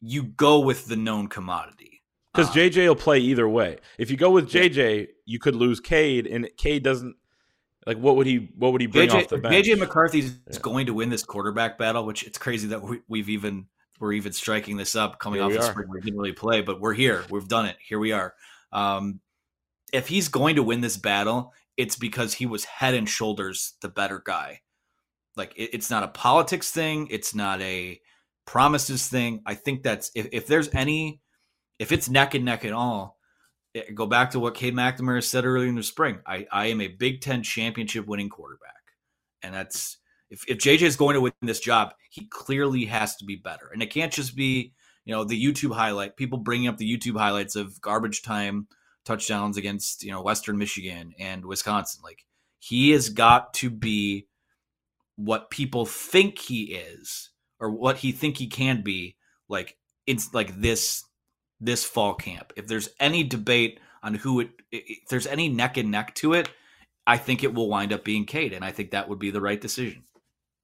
[0.00, 2.02] you go with the known commodity.
[2.32, 3.78] Because uh, JJ will play either way.
[3.98, 7.16] If you go with JJ, you could lose Cade, and Cade doesn't
[7.86, 9.66] like what would he what would he bring JJ, off the bench?
[9.66, 10.58] JJ McCarthy's yeah.
[10.60, 13.66] going to win this quarterback battle, which it's crazy that we, have even
[14.00, 15.70] we're even striking this up coming here off the are.
[15.70, 15.88] spring.
[15.88, 17.24] We didn't really play, but we're here.
[17.30, 17.76] We've done it.
[17.80, 18.34] Here we are.
[18.72, 19.20] Um,
[19.92, 23.88] if he's going to win this battle, it's because he was head and shoulders the
[23.88, 24.60] better guy.
[25.36, 27.08] Like it, it's not a politics thing.
[27.10, 28.00] It's not a
[28.46, 29.42] promises thing.
[29.46, 31.20] I think that's if, if there's any,
[31.78, 33.18] if it's neck and neck at all,
[33.74, 36.20] it, eh, go back to what Cade McNamara said earlier in the spring.
[36.26, 38.72] I, I am a Big Ten championship winning quarterback.
[39.42, 39.98] And that's,
[40.30, 43.70] if, if JJ is going to win this job, he clearly has to be better.
[43.72, 44.72] And it can't just be,
[45.04, 48.66] you know, the YouTube highlight, people bringing up the YouTube highlights of garbage time
[49.06, 52.02] touchdowns against, you know, Western Michigan and Wisconsin.
[52.04, 52.24] Like
[52.58, 54.26] he has got to be
[55.16, 59.16] what people think he is or what he think he can be
[59.48, 61.04] like it's like this
[61.60, 62.52] this fall camp.
[62.56, 66.50] If there's any debate on who it if there's any neck and neck to it,
[67.06, 69.40] I think it will wind up being Cade and I think that would be the
[69.40, 70.04] right decision.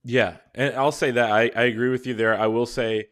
[0.05, 2.39] Yeah, and I'll say that I, I agree with you there.
[2.39, 3.07] I will say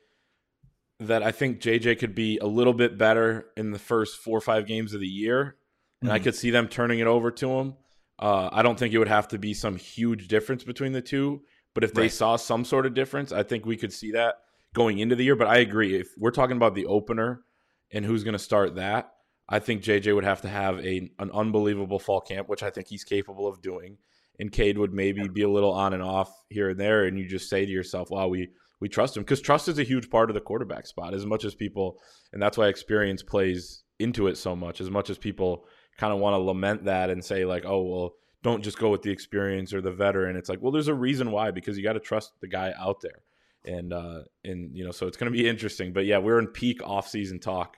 [1.01, 4.43] that I think JJ could be a little bit better in the first four or
[4.43, 5.57] five games of the year,
[6.01, 6.15] and mm-hmm.
[6.15, 7.75] I could see them turning it over to him.
[8.19, 11.41] Uh, I don't think it would have to be some huge difference between the two,
[11.75, 12.13] but if they right.
[12.13, 14.37] saw some sort of difference, I think we could see that
[14.75, 15.37] going into the year.
[15.37, 15.99] But I agree.
[15.99, 17.43] If we're talking about the opener
[17.91, 19.11] and who's going to start that,
[19.49, 22.89] I think JJ would have to have a an unbelievable fall camp, which I think
[22.89, 23.97] he's capable of doing.
[24.39, 27.27] And Cade would maybe be a little on and off here and there, and you
[27.27, 30.31] just say to yourself, "Wow, we we trust him," because trust is a huge part
[30.31, 31.14] of the quarterback spot.
[31.14, 31.99] As much as people,
[32.33, 34.81] and that's why experience plays into it so much.
[34.81, 35.64] As much as people
[35.99, 39.03] kind of want to lament that and say like, "Oh, well, don't just go with
[39.03, 40.37] the experience or the veteran.
[40.37, 43.01] It's like, well, there's a reason why because you got to trust the guy out
[43.01, 43.23] there,
[43.64, 45.93] and uh, and you know, so it's going to be interesting.
[45.93, 47.77] But yeah, we're in peak off-season talk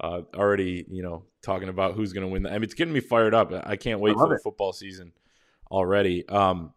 [0.00, 0.86] uh, already.
[0.88, 2.44] You know, talking about who's going to win.
[2.44, 3.52] The, I mean, it's getting me fired up.
[3.66, 5.12] I can't wait for the football season
[5.70, 6.28] already.
[6.28, 6.72] Um,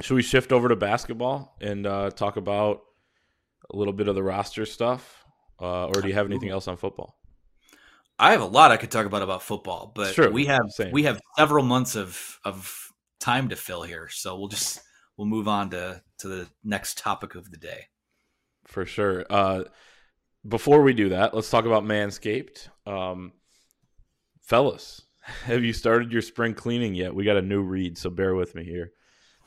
[0.00, 2.80] should we shift over to basketball and uh, talk about
[3.72, 5.24] a little bit of the roster stuff,
[5.60, 7.16] uh, or do you have anything else on football?
[8.18, 10.92] I have a lot I could talk about about football, but we have same.
[10.92, 14.80] we have several months of of time to fill here, so we'll just
[15.16, 17.86] we'll move on to to the next topic of the day.
[18.66, 19.24] For sure.
[19.30, 19.64] Uh,
[20.46, 22.68] before we do that, let's talk about Manscaped.
[22.86, 23.32] Um,
[24.42, 25.02] fellas,
[25.44, 27.14] have you started your spring cleaning yet?
[27.14, 28.92] We got a new read, so bear with me here.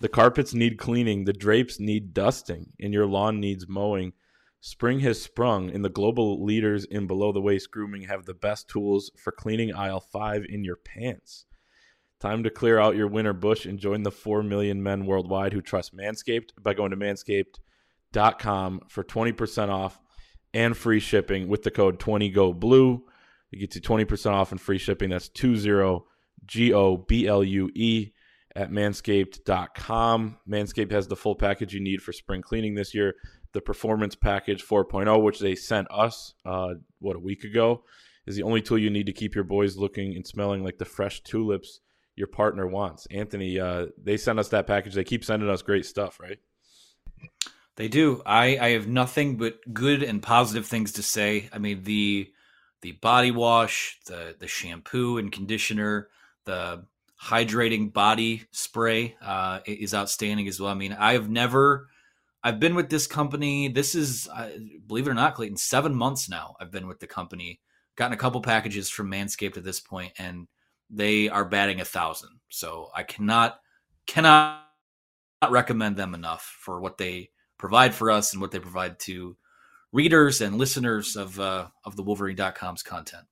[0.04, 4.12] The carpets need cleaning, the drapes need dusting, and your lawn needs mowing.
[4.60, 8.68] Spring has sprung, and the global leaders in below the waist grooming have the best
[8.68, 11.46] tools for cleaning aisle five in your pants.
[12.20, 15.62] Time to clear out your winter bush and join the 4 million men worldwide who
[15.62, 20.02] trust Manscaped by going to manscaped.com for 20% off
[20.54, 23.02] and free shipping with the code 20GOBLUE.
[23.52, 25.12] You get you 20% off and free shipping.
[25.12, 26.02] That's 20
[26.46, 28.12] G O B L U E
[28.56, 30.38] at manscaped.com.
[30.48, 33.16] Manscaped has the full package you need for spring cleaning this year
[33.54, 37.84] the Performance Package 4.0, which they sent us, uh, what, a week ago,
[38.26, 40.86] is the only tool you need to keep your boys looking and smelling like the
[40.86, 41.80] fresh tulips
[42.16, 43.08] your partner wants.
[43.12, 44.96] Anthony, uh, they sent us that package.
[44.96, 46.40] They keep sending us great stuff, right?
[47.76, 48.22] They do.
[48.26, 51.50] I, I have nothing but good and positive things to say.
[51.54, 52.32] I mean, the
[52.82, 56.10] the body wash, the the shampoo and conditioner,
[56.46, 56.86] the
[57.24, 60.72] hydrating body spray uh, is outstanding as well.
[60.72, 61.88] I mean, I have never
[62.44, 63.70] I've been with this company.
[63.70, 64.50] This is, uh,
[64.86, 66.56] believe it or not, Clayton, seven months now.
[66.60, 67.62] I've been with the company.
[67.96, 70.48] Gotten a couple packages from Manscaped at this point, and
[70.90, 72.32] they are batting a thousand.
[72.50, 73.60] So I cannot
[74.08, 74.66] cannot
[75.50, 79.38] recommend them enough for what they provide for us and what they provide to
[79.94, 83.26] readers and listeners of uh, of the Wolverine.com's content.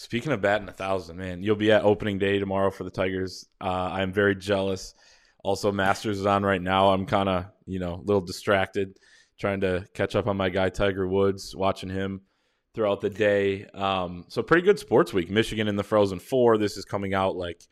[0.00, 3.44] Speaking of batting a thousand, man, you'll be at opening day tomorrow for the Tigers.
[3.60, 4.94] Uh, I'm very jealous.
[5.44, 6.88] Also, Masters is on right now.
[6.88, 8.98] I'm kind of, you know, a little distracted
[9.38, 12.22] trying to catch up on my guy Tiger Woods, watching him
[12.72, 13.66] throughout the day.
[13.74, 15.30] Um, so pretty good sports week.
[15.30, 16.56] Michigan in the Frozen Four.
[16.56, 17.62] This is coming out like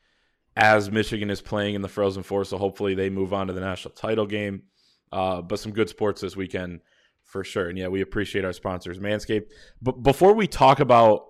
[0.55, 2.45] as Michigan is playing in the Frozen Four.
[2.45, 4.65] So hopefully they move on to the national title game.
[5.11, 6.81] Uh, but some good sports this weekend
[7.25, 7.71] for sure.
[7.71, 9.47] And yeah, we appreciate our sponsors, Manscaped.
[9.81, 11.28] But before we talk about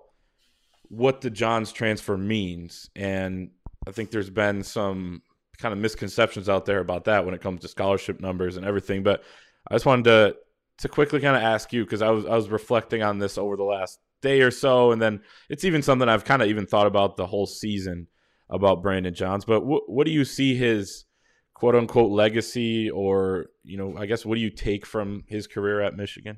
[0.89, 3.51] what the Johns transfer means, and
[3.87, 5.21] I think there's been some
[5.57, 9.03] kind of misconceptions out there about that when it comes to scholarship numbers and everything.
[9.03, 9.23] But
[9.69, 10.35] I just wanted to
[10.79, 13.55] to quickly kind of ask you because I was I was reflecting on this over
[13.55, 16.87] the last day or so, and then it's even something I've kind of even thought
[16.87, 18.07] about the whole season
[18.49, 19.45] about Brandon Johns.
[19.45, 21.05] But what what do you see his
[21.53, 25.81] quote unquote legacy, or you know, I guess what do you take from his career
[25.81, 26.37] at Michigan?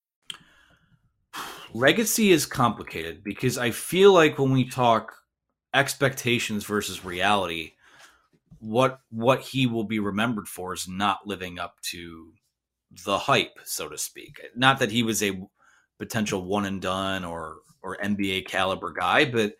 [1.73, 5.13] Legacy is complicated because I feel like when we talk
[5.73, 7.73] expectations versus reality,
[8.59, 12.33] what what he will be remembered for is not living up to
[13.05, 14.41] the hype, so to speak.
[14.55, 15.41] Not that he was a
[15.97, 19.55] potential one and done or or NBA caliber guy, but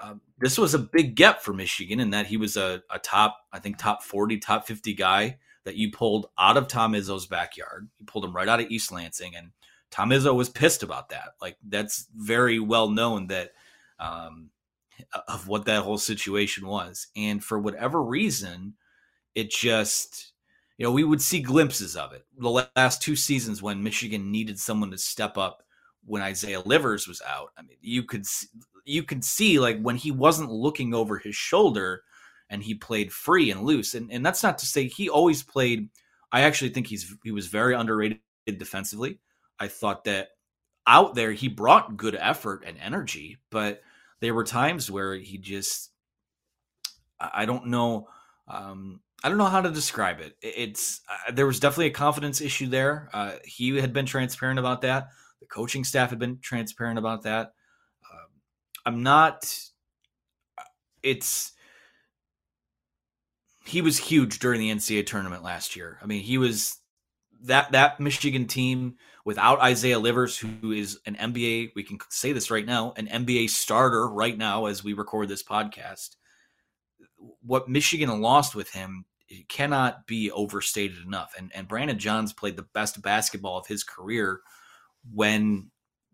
[0.00, 3.36] uh, this was a big get for Michigan in that he was a, a top,
[3.52, 7.88] I think, top 40, top 50 guy that you pulled out of Tom Izzo's backyard.
[7.98, 9.50] You pulled him right out of East Lansing, and
[9.90, 11.30] Tom Izzo was pissed about that.
[11.40, 13.52] Like that's very well known that
[13.98, 14.50] um,
[15.28, 17.08] of what that whole situation was.
[17.16, 18.74] And for whatever reason,
[19.34, 20.32] it just
[20.76, 22.24] you know we would see glimpses of it.
[22.38, 25.62] The last two seasons when Michigan needed someone to step up
[26.04, 27.50] when Isaiah Livers was out.
[27.58, 28.26] I mean, you could
[28.84, 32.02] you could see like when he wasn't looking over his shoulder
[32.50, 33.94] and he played free and loose.
[33.94, 35.88] And and that's not to say he always played.
[36.32, 39.18] I actually think he's he was very underrated defensively.
[39.58, 40.28] I thought that
[40.86, 43.82] out there he brought good effort and energy, but
[44.20, 45.90] there were times where he just
[47.20, 48.08] I don't know
[48.46, 50.36] um, I don't know how to describe it.
[50.42, 53.10] It's uh, there was definitely a confidence issue there.
[53.12, 55.08] Uh, he had been transparent about that.
[55.40, 57.52] The coaching staff had been transparent about that.
[58.12, 58.28] Um,
[58.86, 59.52] I'm not.
[61.02, 61.52] It's
[63.64, 65.98] he was huge during the NCAA tournament last year.
[66.02, 66.78] I mean, he was
[67.44, 72.50] that that Michigan team without Isaiah Livers, who is an NBA, we can say this
[72.50, 76.16] right now, an NBA starter right now as we record this podcast.
[77.42, 79.04] What Michigan lost with him
[79.48, 81.34] cannot be overstated enough.
[81.36, 84.40] And and Brandon Johns played the best basketball of his career
[85.12, 85.70] when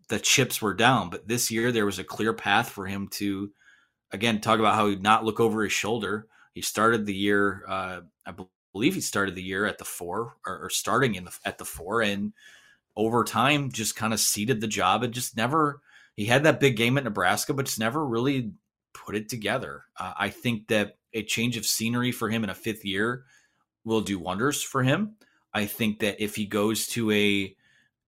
[0.09, 1.09] the chips were down.
[1.09, 3.51] But this year there was a clear path for him to
[4.11, 6.27] again talk about how he'd not look over his shoulder.
[6.53, 8.31] He started the year, uh, I
[8.75, 11.63] believe he started the year at the four or, or starting in the at the
[11.63, 12.33] four and
[12.97, 15.79] over time just kind of ceded the job and just never
[16.17, 18.51] he had that big game at Nebraska, but just never really
[18.93, 19.83] put it together.
[19.97, 23.23] Uh, I think that a change of scenery for him in a fifth year
[23.85, 25.15] will do wonders for him.
[25.53, 27.55] I think that if he goes to a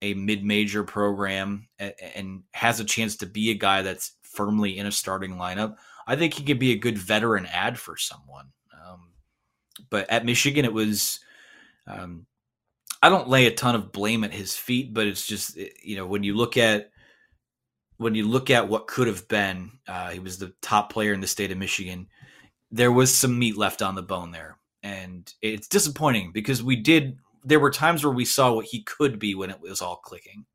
[0.01, 4.86] a mid-major program and, and has a chance to be a guy that's firmly in
[4.86, 8.49] a starting lineup, I think he could be a good veteran ad for someone.
[9.90, 11.20] But at Michigan, it was
[11.88, 12.26] um,
[13.02, 15.96] I don't lay a ton of blame at his feet, but it's just eh, you
[15.96, 16.92] know when you look at
[17.98, 21.22] when you look at what could have been, uh, he was the top player in
[21.22, 22.08] the state of Michigan.
[22.72, 27.18] There was some meat left on the bone there, and it's disappointing because we did.
[27.44, 30.46] There were times where we saw what he could be when it was all clicking.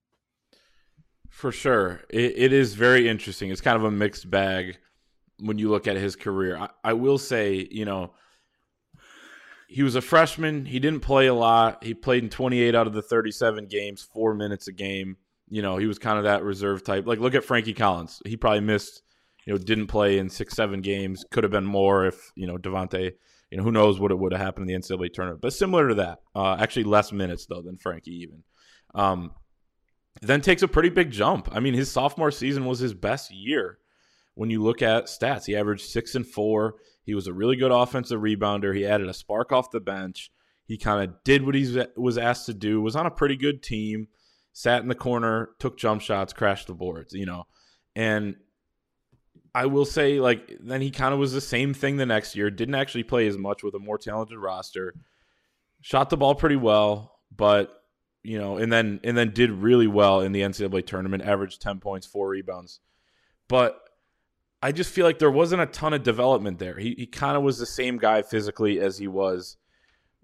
[1.30, 3.50] For sure, it, it is very interesting.
[3.50, 4.78] It's kind of a mixed bag
[5.38, 6.56] when you look at his career.
[6.56, 8.12] I, I will say, you know,
[9.72, 10.66] he was a freshman.
[10.66, 11.82] He didn't play a lot.
[11.82, 15.16] He played in 28 out of the 37 games, four minutes a game.
[15.48, 17.06] You know, he was kind of that reserve type.
[17.06, 18.20] Like, look at Frankie Collins.
[18.26, 19.02] He probably missed,
[19.46, 21.24] you know, didn't play in six, seven games.
[21.30, 23.12] Could have been more if, you know, DeVante',
[23.50, 25.40] you know, who knows what it would have happened in the NCAA tournament.
[25.40, 28.42] But similar to that, uh, actually less minutes, though, than Frankie even.
[28.94, 29.32] Um,
[30.20, 31.48] then takes a pretty big jump.
[31.50, 33.78] I mean, his sophomore season was his best year
[34.34, 35.46] when you look at stats.
[35.46, 36.74] He averaged six and four.
[37.04, 38.74] He was a really good offensive rebounder.
[38.74, 40.30] He added a spark off the bench.
[40.64, 42.80] He kind of did what he was asked to do.
[42.80, 44.08] Was on a pretty good team.
[44.52, 47.12] Sat in the corner, took jump shots, crashed the boards.
[47.14, 47.44] You know,
[47.96, 48.36] and
[49.54, 52.50] I will say, like, then he kind of was the same thing the next year.
[52.50, 54.94] Didn't actually play as much with a more talented roster.
[55.80, 57.82] Shot the ball pretty well, but
[58.22, 61.24] you know, and then and then did really well in the NCAA tournament.
[61.24, 62.80] Averaged ten points, four rebounds.
[63.48, 63.78] But
[64.62, 66.78] I just feel like there wasn't a ton of development there.
[66.78, 69.56] He he kind of was the same guy physically as he was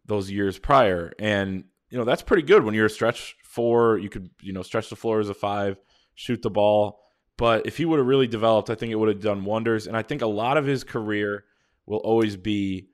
[0.06, 3.98] those years prior, and you know that's pretty good when you're a stretch four.
[3.98, 5.76] You could you know stretch the floor as a five,
[6.14, 7.00] shoot the ball.
[7.38, 9.86] But if he would have really developed, I think it would have done wonders.
[9.86, 11.44] And I think a lot of his career
[11.86, 12.88] will always be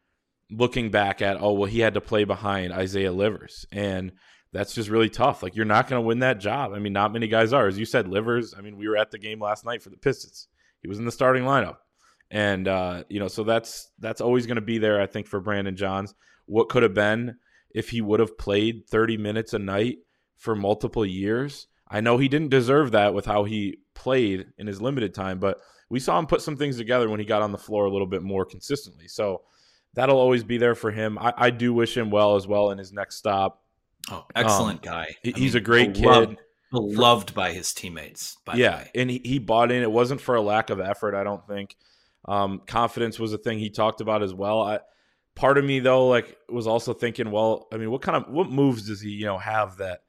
[0.50, 3.64] looking back at, oh, well, he had to play behind Isaiah Livers.
[3.72, 4.12] And
[4.52, 5.42] that's just really tough.
[5.42, 6.74] Like, you're not going to win that job.
[6.74, 7.66] I mean, not many guys are.
[7.66, 9.96] As you said, Livers, I mean, we were at the game last night for the
[9.96, 10.48] Pistons.
[10.85, 11.79] He was in the starting lineup.
[12.31, 15.40] And, uh, you know, so that's that's always going to be there, I think, for
[15.40, 16.14] Brandon Johns.
[16.44, 17.37] What could have been
[17.70, 20.01] if he would have played 30 minutes a night
[20.37, 21.68] for multiple years?
[21.88, 25.59] I know he didn't deserve that with how he played in his limited time, but
[25.88, 28.07] we saw him put some things together when he got on the floor a little
[28.07, 29.09] bit more consistently.
[29.09, 29.42] So
[29.94, 31.18] that'll always be there for him.
[31.18, 33.62] I, I do wish him well as well in his next stop.
[34.11, 35.16] Oh, excellent um, guy.
[35.23, 36.38] He's mean, a great beloved, kid.
[36.74, 38.37] Beloved by his teammates.
[38.54, 39.82] yeah, and he, he bought in.
[39.82, 41.76] It wasn't for a lack of effort, I don't think.
[42.26, 44.62] Um, confidence was a thing he talked about as well.
[44.62, 44.80] I,
[45.34, 48.50] part of me though, like, was also thinking, well, I mean, what kind of what
[48.50, 50.00] moves does he, you know, have that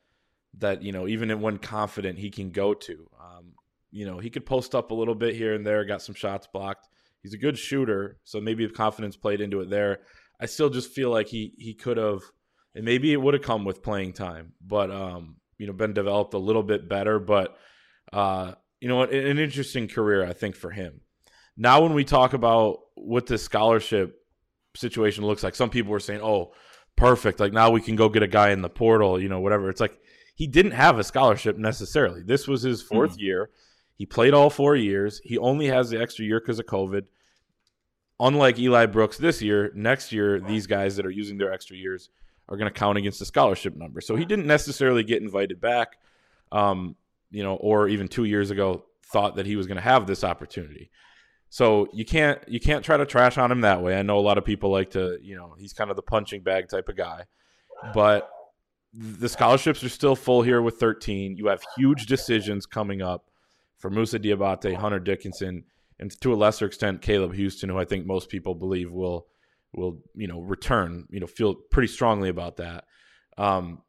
[0.60, 3.10] that you know even when confident he can go to.
[3.20, 3.54] Um,
[3.92, 6.48] you know, he could post up a little bit here and there, got some shots
[6.52, 6.88] blocked.
[7.22, 10.02] He's a good shooter, so maybe confidence played into it there.
[10.40, 12.22] I still just feel like he he could have,
[12.76, 16.34] and maybe it would have come with playing time, but um, you know, been developed
[16.34, 17.20] a little bit better.
[17.20, 17.58] But
[18.12, 21.02] uh, you know, an, an interesting career I think for him.
[21.58, 24.20] Now, when we talk about what the scholarship
[24.76, 26.54] situation looks like, some people were saying, "Oh,
[26.96, 27.40] perfect!
[27.40, 29.82] Like now we can go get a guy in the portal, you know, whatever." It's
[29.82, 30.00] like
[30.36, 32.22] he didn't have a scholarship necessarily.
[32.22, 33.50] This was his 4th mm year.
[33.98, 35.22] He played all four years.
[35.24, 37.06] He only has the extra year because of COVID.
[38.20, 42.10] Unlike Eli Brooks this year, next year, these guys that are using their extra years
[42.48, 44.02] are going to count against the scholarship number.
[44.02, 45.98] So he didn't necessarily get invited back,
[46.52, 46.96] um,
[47.32, 50.24] you know, or even two years ago thought that he was going to have this
[50.24, 50.90] opportunity.
[51.50, 53.98] So you can't you can't try to trash on him that way.
[53.98, 56.42] I know a lot of people like to, you know, he's kind of the punching
[56.42, 57.26] bag type of guy,
[57.94, 58.30] but
[58.94, 61.38] the scholarships are still full here with 13.
[61.38, 63.30] You have huge decisions coming up
[63.78, 65.64] for Moussa Diabate, Hunter Dickinson,
[66.00, 69.28] and to a lesser extent Caleb Houstan, who I think most people believe will
[69.76, 71.08] will you know return.
[71.10, 72.86] You know, feel pretty strongly about that.
[73.38, 73.82] Um,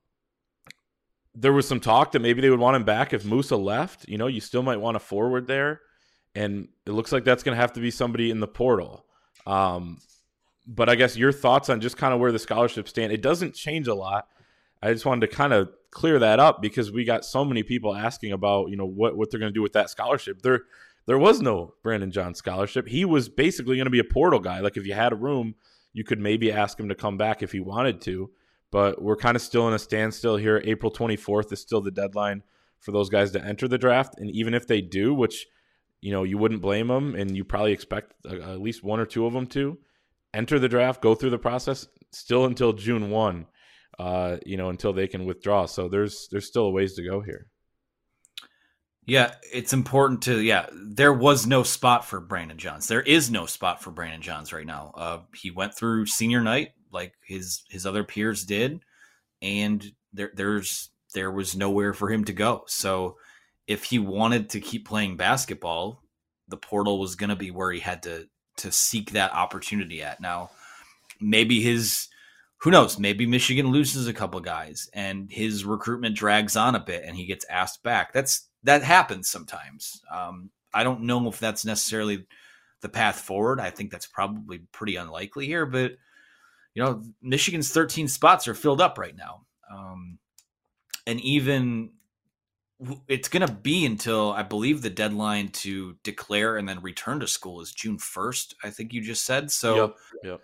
[1.35, 4.09] there was some talk that maybe they would want him back if Moussa left.
[4.09, 5.81] You know, you still might want a forward there,
[6.35, 9.05] and it looks like that's going to have to be somebody in the portal.
[9.47, 9.99] Um,
[10.67, 13.13] but I guess your thoughts on just kind of where the scholarship stand.
[13.13, 14.29] It doesn't change a lot
[14.83, 17.95] I just wanted to kind of clear that up because we got so many people
[17.95, 20.43] asking about, you know, what, what they're going to do with that scholarship.
[20.43, 20.63] There
[21.07, 22.89] there was no Brandon Johns scholarship.
[22.89, 24.61] He was basically going to be a portal guy.
[24.61, 25.55] Like if you had a room,
[25.97, 28.31] you could maybe ask him to come back if he wanted to.
[28.71, 30.61] But we're kind of still in a standstill here.
[30.63, 32.43] April 24th is still the deadline
[32.81, 34.19] for those guys to enter the draft.
[34.19, 35.47] And even if they do, which
[36.03, 39.25] you know you wouldn't blame them, and you probably expect at least one or two
[39.25, 39.79] of them to
[40.35, 43.47] enter the draft, go through the process, still until June 1
[43.99, 45.67] uh, you know, until they can withdraw.
[45.67, 47.47] So there's there's still a ways to go here.
[49.07, 50.67] Yeah, it's important to yeah.
[50.73, 52.89] There was no spot for Brandon Johns.
[52.89, 54.93] There is no spot for Brandon Johns right now.
[54.97, 58.81] Uh, he went through senior night like his his other peers did,
[59.41, 62.65] and there there's there was nowhere for him to go.
[62.67, 63.17] So
[63.69, 66.03] if he wanted to keep playing basketball,
[66.49, 68.27] the portal was going to be where he had to
[68.59, 70.21] to seek that opportunity at.
[70.21, 70.51] Now,
[71.21, 72.09] maybe his
[72.59, 72.99] who knows?
[72.99, 77.27] Maybe Michigan loses a couple guys and his recruitment drags on a bit and he
[77.27, 78.13] gets asked back.
[78.13, 80.01] That's that happens sometimes.
[80.13, 82.27] Um, I don't know if that's necessarily
[82.83, 83.61] the path forward.
[83.61, 85.93] I think that's probably pretty unlikely here, but
[86.75, 89.47] you know, Michigan's 13 spots are filled up right now.
[89.73, 90.19] Um,
[91.07, 91.93] and even
[93.09, 97.27] it's going to be until I believe the deadline to declare and then return to
[97.27, 99.51] school is June 1st, I think you just said.
[99.51, 100.41] So, yep, yep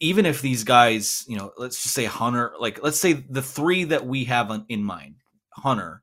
[0.00, 3.84] even if these guys, you know, let's just say Hunter, like let's say the three
[3.84, 5.16] that we have in mind,
[5.50, 6.02] Hunter,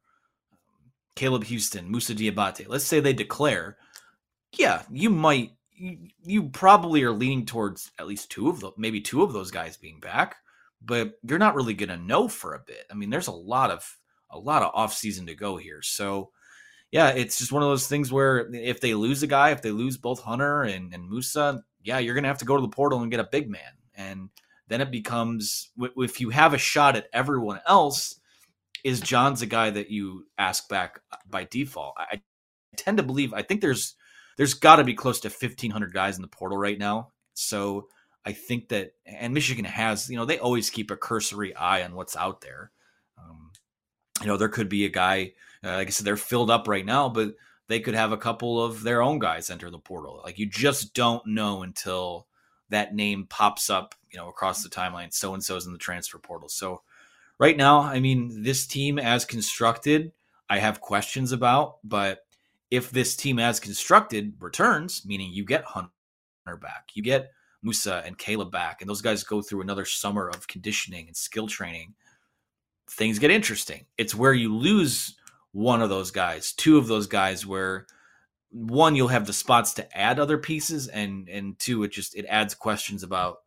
[1.16, 3.78] Caleb Houstan, Moussa Diabate, let's say they declare,
[4.58, 9.02] yeah, you might, you, you probably are leaning towards at least two of them, maybe
[9.02, 10.36] two of those guys being back,
[10.82, 12.86] but you're not really going to know for a bit.
[12.92, 13.98] I mean, there's a lot of,
[14.30, 15.82] a lot of off season to go here.
[15.82, 16.32] So,
[16.92, 19.72] yeah, it's just one of those things where if they lose a guy, if they
[19.72, 22.68] lose both Hunter and, and Moussa, yeah, you're going to have to go to the
[22.68, 23.62] portal and get a big man
[23.96, 24.30] and
[24.68, 28.20] then it becomes if you have a shot at everyone else
[28.84, 32.22] is Johns a guy that you ask back by default I
[32.78, 33.96] tend to believe I think there's
[34.38, 37.88] there's got to be close to 1500 guys in the portal right now so
[38.26, 41.96] I think that and Michigan has you know they always keep a cursory eye on
[41.96, 42.72] what's out there
[43.18, 43.52] um,
[44.22, 46.86] you know there could be a guy uh, like I said they're filled up right
[46.86, 47.36] now but
[47.70, 50.94] they could have a couple of their own guys enter the portal like you just
[50.94, 52.28] don't know until
[52.74, 55.14] that name pops up, you know, across the timeline.
[55.14, 56.50] So and so's in the transfer portal.
[56.50, 56.82] So
[57.40, 60.12] right now, I mean, this team as constructed,
[60.50, 62.20] I have questions about, but
[62.72, 65.90] if this team as constructed returns, meaning you get Hunter
[66.60, 67.32] back, you get
[67.62, 71.48] Moussa and Caleb back, and those guys go through another summer of conditioning and skill
[71.48, 71.94] training,
[72.90, 73.86] things get interesting.
[73.98, 75.16] It's where you lose
[75.52, 77.86] one of those guys, two of those guys, where
[78.50, 82.26] one you'll have the spots to add other pieces, and and two it just it
[82.28, 83.38] adds questions about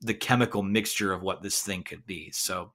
[0.00, 2.30] the chemical mixture of what this thing could be.
[2.32, 2.72] So,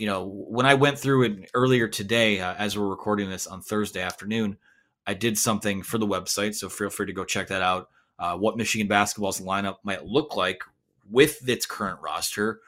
[0.00, 3.60] you know, when I went through it earlier today, uh, as we're recording this on
[3.60, 4.56] Thursday afternoon,
[5.06, 6.54] I did something for the website.
[6.54, 7.90] So feel free to go check that out.
[8.18, 10.62] Uh, what Michigan basketball's lineup might look like
[11.10, 12.60] with its current roster.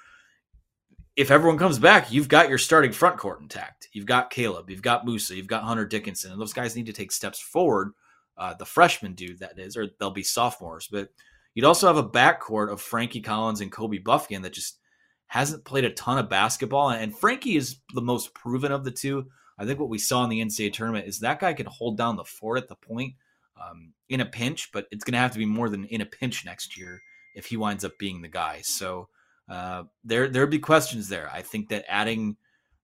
[1.17, 3.89] If everyone comes back, you've got your starting front court intact.
[3.93, 6.93] You've got Caleb, you've got Moussa, you've got Hunter Dickinson, and those guys need to
[6.93, 7.93] take steps forward.
[8.37, 11.09] Uh, the freshmen do that is, or they'll be sophomores, but
[11.55, 14.79] You'd also have a backcourt of Frankie Collins and Kobe Bufkin that just
[15.33, 16.91] hasn't played a ton of basketball.
[16.91, 19.29] And Frankie is the most proven of the two.
[19.59, 22.17] I think what we saw in the NCAA tournament is that guy can hold down
[22.17, 23.15] the fort at the point
[23.59, 26.07] um, in a pinch, but it's going to have to be more than in a
[26.07, 27.01] pinch next year
[27.35, 28.61] if he winds up being the guy.
[28.63, 29.09] So
[29.49, 31.31] uh, there there'll be questions there.
[31.33, 32.37] I think that adding,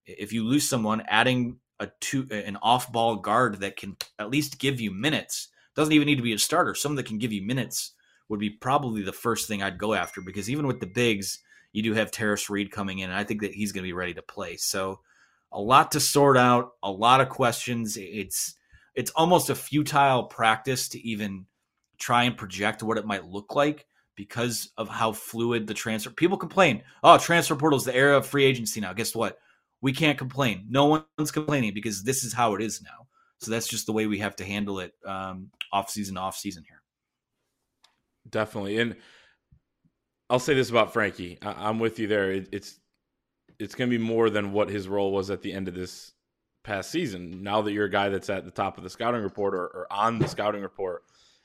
[0.06, 4.58] if you lose someone, adding a two an off ball guard that can at least
[4.58, 6.74] give you minutes doesn't even need to be a starter.
[6.74, 7.92] Someone that can give you minutes
[8.30, 11.40] would be probably the first thing I'd go after because even with the bigs,
[11.78, 13.92] you do have Tarris Reed coming in, and I think that he's going to be
[13.92, 14.56] ready to play.
[14.56, 14.98] So
[15.52, 17.96] a lot to sort out, a lot of questions.
[17.96, 18.56] It's
[18.96, 21.46] it's almost a futile practice to even
[21.96, 26.10] try and project what it might look like because of how fluid the transfer.
[26.10, 29.38] People complain, "Oh, transfer portal is the era of free agency now." Guess what?
[29.80, 30.66] We can't complain.
[30.68, 33.06] No one's complaining because this is how it is now.
[33.38, 36.64] So that's just the way we have to handle it um, off season, off season
[36.66, 36.82] here.
[38.28, 38.96] Definitely, and
[40.30, 41.38] I'll say this about Frankie.
[41.42, 42.32] I- am with you there.
[42.32, 42.78] It, it's
[43.58, 46.12] it's going to be more than what his role was at the end of this
[46.62, 47.42] past season.
[47.42, 49.86] Now that you're a guy that's at the top of the scouting report or, or
[49.90, 51.02] on the scouting report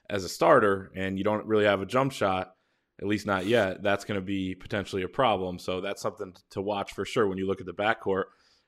[0.09, 2.53] as a starter, and you don't really have a jump shot,
[3.01, 5.57] at least not yet, that's going to be potentially a problem.
[5.57, 8.25] So that's something to watch for sure when you look at the backcourt.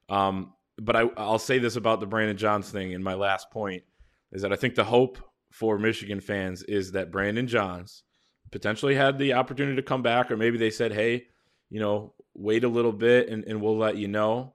[0.09, 2.93] Um, but I, I'll say this about the Brandon Johns thing.
[2.93, 3.83] And my last point
[4.31, 5.19] is that I think the hope
[5.51, 8.03] for Michigan fans is that Brandon Johns
[8.51, 11.25] potentially had the opportunity to come back, or maybe they said, hey,
[11.69, 14.53] you know, wait a little bit and, and we'll let you know.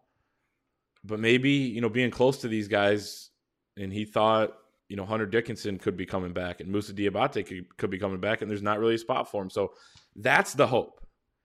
[1.04, 3.30] But maybe, you know, being close to these guys,
[3.76, 4.52] and he thought,
[4.88, 8.20] you know, Hunter Dickinson could be coming back and Moussa Diabate could, could be coming
[8.20, 9.50] back, and there's not really a spot for him.
[9.50, 9.72] So
[10.16, 11.00] that's the hope.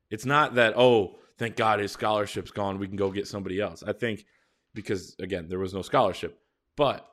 [0.09, 2.79] It's not that, oh, thank God his scholarship's gone.
[2.79, 3.83] We can go get somebody else.
[3.83, 4.25] I think
[4.73, 6.39] because, again, there was no scholarship.
[6.75, 7.07] But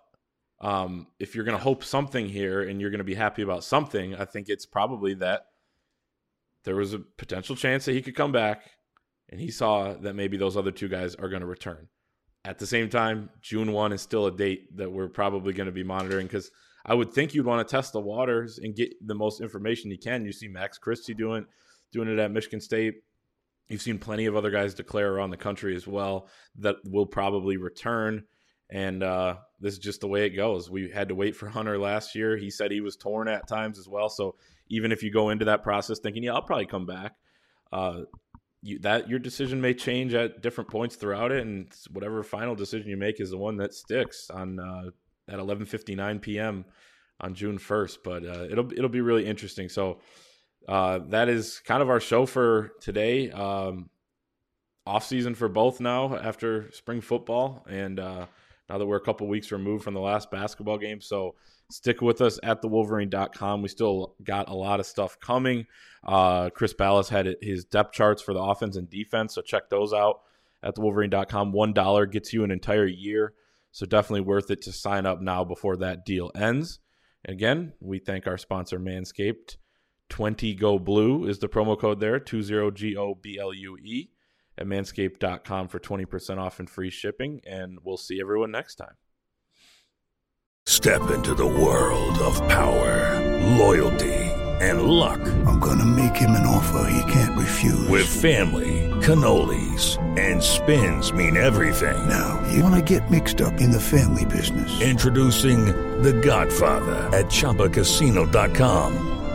[0.62, 3.64] um, if you're going to hope something here and you're going to be happy about
[3.64, 5.46] something, I think it's probably that
[6.64, 8.70] there was a potential chance that he could come back
[9.28, 11.88] and he saw that maybe those other two guys are going to return.
[12.44, 15.72] At the same time, June 1 is still a date that we're probably going to
[15.72, 16.50] be monitoring because
[16.84, 19.98] I would think you'd want to test the waters and get the most information you
[19.98, 20.24] can.
[20.24, 21.46] You see Max Christie doing
[21.92, 22.94] doing it at Michigan State.
[23.68, 27.56] You've seen plenty of other guys declare around the country as well that will probably
[27.56, 28.24] return.
[28.72, 30.70] And uh, this is just the way it goes.
[30.70, 32.38] We had to wait for Hunter last year.
[32.38, 34.08] He said he was torn at times as well.
[34.08, 34.36] So
[34.70, 37.12] even if you go into that process thinking, yeah, I'll probably come back,
[37.70, 38.00] uh,
[38.62, 42.88] you, that your decision may change at different points throughout it, and whatever final decision
[42.88, 44.90] you make is the one that sticks on uh,
[45.28, 46.64] at 11:59 p.m.
[47.20, 47.98] on June 1st.
[48.02, 49.68] But uh, it'll it'll be really interesting.
[49.68, 50.00] So
[50.66, 53.30] uh, that is kind of our show for today.
[53.30, 53.90] Um,
[54.86, 58.26] off season for both now after spring football, and uh,
[58.68, 61.00] now that we're a couple weeks removed from the last basketball game.
[61.00, 61.34] So
[61.70, 63.62] stick with us at thewolverine.com.
[63.62, 65.66] We still got a lot of stuff coming.
[66.04, 69.92] Uh, Chris Balas had his depth charts for the offense and defense, so check those
[69.92, 70.20] out
[70.62, 71.52] at thewolverine.com.
[71.52, 73.34] $1 gets you an entire year,
[73.70, 76.78] so definitely worth it to sign up now before that deal ends.
[77.24, 79.56] And again, we thank our sponsor, Manscaped.
[80.08, 84.11] 20 Go Blue is the promo code there, 20 G O B L U E
[84.58, 87.40] at manscaped.com for 20% off and free shipping.
[87.46, 88.96] And we'll see everyone next time.
[90.66, 93.20] Step into the world of power,
[93.56, 94.14] loyalty,
[94.60, 95.20] and luck.
[95.44, 97.88] I'm going to make him an offer he can't refuse.
[97.88, 102.08] With family, cannolis, and spins mean everything.
[102.08, 104.80] Now, you want to get mixed up in the family business?
[104.80, 105.66] Introducing
[106.02, 109.21] The Godfather at Chumbacasino.com.